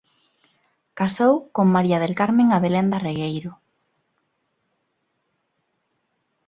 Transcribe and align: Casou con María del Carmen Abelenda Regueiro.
Casou 0.99 1.33
con 1.55 1.67
María 1.75 1.97
del 1.99 2.15
Carmen 2.19 2.47
Abelenda 2.51 2.97
Regueiro. 2.97 3.51